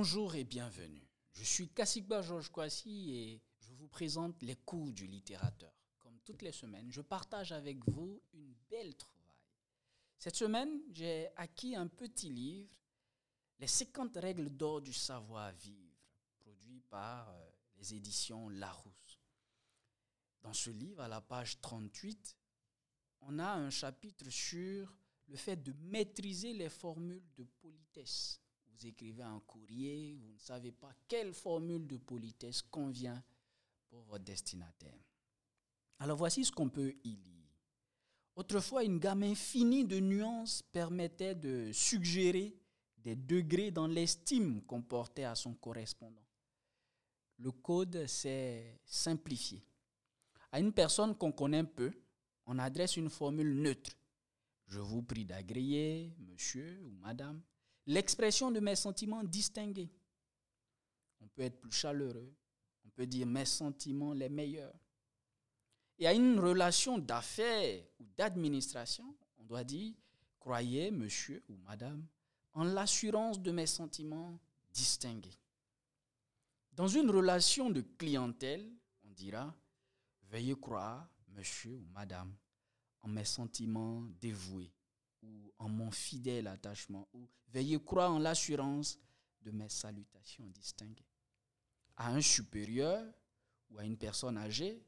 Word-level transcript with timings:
Bonjour 0.00 0.36
et 0.36 0.44
bienvenue. 0.44 1.10
Je 1.32 1.42
suis 1.42 1.70
Kassikba 1.70 2.22
Georges 2.22 2.52
Kwasi 2.52 3.10
et 3.16 3.42
je 3.58 3.72
vous 3.72 3.88
présente 3.88 4.40
les 4.44 4.54
coups 4.54 4.94
du 4.94 5.08
littérateur. 5.08 5.72
Comme 5.98 6.20
toutes 6.24 6.42
les 6.42 6.52
semaines, 6.52 6.88
je 6.92 7.00
partage 7.00 7.50
avec 7.50 7.84
vous 7.90 8.22
une 8.32 8.54
belle 8.70 8.94
trouvaille. 8.94 9.42
Cette 10.16 10.36
semaine, 10.36 10.70
j'ai 10.92 11.26
acquis 11.34 11.74
un 11.74 11.88
petit 11.88 12.28
livre, 12.28 12.70
Les 13.58 13.66
50 13.66 14.16
règles 14.18 14.50
d'or 14.50 14.82
du 14.82 14.92
savoir-vivre, 14.92 15.98
produit 16.38 16.80
par 16.88 17.30
euh, 17.30 17.50
les 17.76 17.92
éditions 17.92 18.48
Larousse. 18.50 19.18
Dans 20.42 20.54
ce 20.54 20.70
livre, 20.70 21.00
à 21.00 21.08
la 21.08 21.20
page 21.20 21.60
38, 21.60 22.36
on 23.22 23.40
a 23.40 23.50
un 23.50 23.70
chapitre 23.70 24.30
sur 24.30 24.94
le 25.26 25.36
fait 25.36 25.56
de 25.56 25.72
maîtriser 25.72 26.52
les 26.52 26.68
formules 26.68 27.26
de 27.34 27.42
politesse. 27.42 28.40
Vous 28.78 28.86
écrivez 28.86 29.24
un 29.24 29.40
courrier, 29.40 30.14
vous 30.14 30.32
ne 30.32 30.38
savez 30.38 30.70
pas 30.70 30.92
quelle 31.08 31.32
formule 31.32 31.84
de 31.88 31.96
politesse 31.96 32.62
convient 32.62 33.20
pour 33.88 34.02
votre 34.02 34.24
destinataire. 34.24 35.00
Alors 35.98 36.16
voici 36.16 36.44
ce 36.44 36.52
qu'on 36.52 36.68
peut 36.68 36.94
y 37.02 37.16
lire. 37.16 37.48
Autrefois, 38.36 38.84
une 38.84 39.00
gamme 39.00 39.24
infinie 39.24 39.84
de 39.84 39.98
nuances 39.98 40.62
permettait 40.62 41.34
de 41.34 41.72
suggérer 41.72 42.56
des 42.98 43.16
degrés 43.16 43.72
dans 43.72 43.88
l'estime 43.88 44.62
qu'on 44.62 44.82
portait 44.82 45.24
à 45.24 45.34
son 45.34 45.54
correspondant. 45.54 46.26
Le 47.38 47.50
code 47.50 48.06
s'est 48.06 48.80
simplifié. 48.84 49.64
À 50.52 50.60
une 50.60 50.72
personne 50.72 51.16
qu'on 51.16 51.32
connaît 51.32 51.64
peu, 51.64 51.92
on 52.46 52.60
adresse 52.60 52.96
une 52.96 53.10
formule 53.10 53.60
neutre. 53.60 53.96
Je 54.66 54.78
vous 54.78 55.02
prie 55.02 55.24
d'agréer, 55.24 56.14
monsieur 56.20 56.80
ou 56.84 56.90
madame, 57.00 57.42
l'expression 57.88 58.50
de 58.50 58.60
mes 58.60 58.76
sentiments 58.76 59.24
distingués. 59.24 59.90
On 61.20 61.28
peut 61.28 61.42
être 61.42 61.58
plus 61.58 61.72
chaleureux, 61.72 62.32
on 62.84 62.90
peut 62.90 63.06
dire 63.06 63.26
mes 63.26 63.46
sentiments 63.46 64.12
les 64.12 64.28
meilleurs. 64.28 64.78
Et 65.98 66.06
à 66.06 66.12
une 66.12 66.38
relation 66.38 66.98
d'affaires 66.98 67.82
ou 67.98 68.04
d'administration, 68.16 69.16
on 69.38 69.44
doit 69.44 69.64
dire 69.64 69.94
croyez, 70.38 70.90
monsieur 70.90 71.42
ou 71.48 71.56
madame, 71.56 72.06
en 72.52 72.64
l'assurance 72.64 73.40
de 73.40 73.50
mes 73.50 73.66
sentiments 73.66 74.38
distingués. 74.70 75.38
Dans 76.72 76.88
une 76.88 77.10
relation 77.10 77.70
de 77.70 77.80
clientèle, 77.80 78.70
on 79.04 79.10
dira 79.10 79.52
veuillez 80.30 80.54
croire, 80.54 81.08
monsieur 81.28 81.74
ou 81.74 81.86
madame, 81.94 82.36
en 83.00 83.08
mes 83.08 83.24
sentiments 83.24 84.02
dévoués 84.20 84.70
ou 85.22 85.52
en 85.58 85.68
mon 85.68 85.90
fidèle 85.90 86.46
attachement, 86.46 87.08
ou 87.12 87.28
veuillez 87.52 87.80
croire 87.80 88.12
en 88.12 88.18
l'assurance 88.18 88.98
de 89.42 89.50
mes 89.50 89.68
salutations 89.68 90.46
distinguées. 90.48 91.08
À 91.96 92.12
un 92.12 92.20
supérieur 92.20 93.04
ou 93.70 93.78
à 93.78 93.84
une 93.84 93.96
personne 93.96 94.36
âgée, 94.36 94.82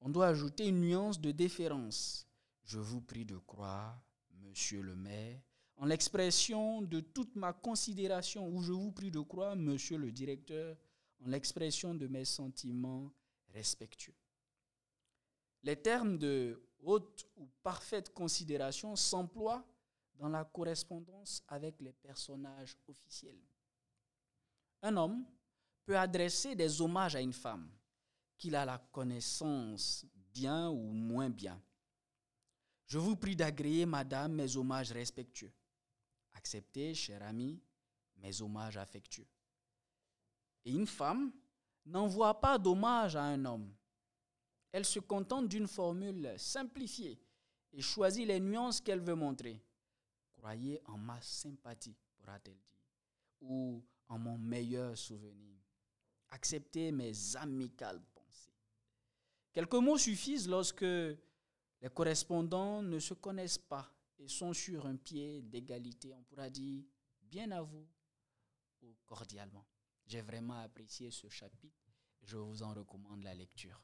on 0.00 0.08
doit 0.08 0.28
ajouter 0.28 0.68
une 0.68 0.80
nuance 0.80 1.20
de 1.20 1.30
déférence. 1.30 2.26
Je 2.64 2.78
vous 2.78 3.00
prie 3.00 3.24
de 3.24 3.36
croire, 3.38 4.00
monsieur 4.42 4.82
le 4.82 4.94
maire, 4.94 5.40
en 5.76 5.86
l'expression 5.86 6.82
de 6.82 7.00
toute 7.00 7.36
ma 7.36 7.52
considération, 7.52 8.48
ou 8.48 8.62
je 8.62 8.72
vous 8.72 8.92
prie 8.92 9.10
de 9.10 9.20
croire, 9.20 9.56
monsieur 9.56 9.96
le 9.96 10.12
directeur, 10.12 10.76
en 11.24 11.28
l'expression 11.28 11.94
de 11.94 12.06
mes 12.06 12.24
sentiments 12.24 13.10
respectueux. 13.54 14.14
Les 15.62 15.76
termes 15.76 16.18
de 16.18 16.62
haute 16.82 17.26
ou 17.36 17.46
parfaite 17.62 18.12
considération 18.14 18.96
s'emploient 18.96 19.64
dans 20.14 20.28
la 20.28 20.44
correspondance 20.44 21.42
avec 21.48 21.80
les 21.80 21.92
personnages 21.92 22.76
officiels. 22.88 23.40
Un 24.82 24.96
homme 24.96 25.24
peut 25.84 25.98
adresser 25.98 26.54
des 26.54 26.80
hommages 26.80 27.16
à 27.16 27.20
une 27.20 27.32
femme 27.32 27.70
qu'il 28.38 28.54
a 28.54 28.64
la 28.64 28.78
connaissance 28.78 30.06
bien 30.32 30.70
ou 30.70 30.92
moins 30.92 31.28
bien. 31.28 31.60
Je 32.86 32.98
vous 32.98 33.16
prie 33.16 33.36
d'agréer, 33.36 33.86
madame, 33.86 34.32
mes 34.32 34.56
hommages 34.56 34.92
respectueux. 34.92 35.52
Acceptez, 36.32 36.94
cher 36.94 37.22
ami, 37.22 37.60
mes 38.16 38.40
hommages 38.40 38.76
affectueux. 38.76 39.28
Et 40.64 40.72
une 40.72 40.86
femme 40.86 41.32
n'envoie 41.84 42.40
pas 42.40 42.58
d'hommage 42.58 43.16
à 43.16 43.22
un 43.22 43.44
homme 43.44 43.72
elle 44.72 44.84
se 44.84 45.00
contente 45.00 45.48
d'une 45.48 45.66
formule 45.66 46.34
simplifiée 46.36 47.20
et 47.72 47.82
choisit 47.82 48.26
les 48.26 48.40
nuances 48.40 48.80
qu'elle 48.80 49.00
veut 49.00 49.14
montrer. 49.14 49.62
Croyez 50.32 50.80
en 50.86 50.96
ma 50.96 51.20
sympathie, 51.20 51.96
pourra-t-elle 52.16 52.58
dire, 52.58 52.80
ou 53.40 53.82
en 54.08 54.18
mon 54.18 54.38
meilleur 54.38 54.96
souvenir. 54.96 55.58
Acceptez 56.30 56.92
mes 56.92 57.36
amicales 57.36 58.00
pensées. 58.14 58.54
Quelques 59.52 59.74
mots 59.74 59.98
suffisent 59.98 60.48
lorsque 60.48 60.82
les 60.82 61.88
correspondants 61.92 62.82
ne 62.82 62.98
se 62.98 63.14
connaissent 63.14 63.58
pas 63.58 63.92
et 64.18 64.28
sont 64.28 64.52
sur 64.52 64.86
un 64.86 64.96
pied 64.96 65.42
d'égalité. 65.42 66.12
On 66.14 66.22
pourra 66.22 66.48
dire 66.48 66.84
bien 67.22 67.50
à 67.50 67.62
vous 67.62 67.86
ou 68.82 68.94
cordialement. 69.06 69.66
J'ai 70.06 70.22
vraiment 70.22 70.58
apprécié 70.60 71.10
ce 71.10 71.28
chapitre. 71.28 71.84
Je 72.22 72.36
vous 72.36 72.62
en 72.62 72.74
recommande 72.74 73.22
la 73.22 73.34
lecture. 73.34 73.82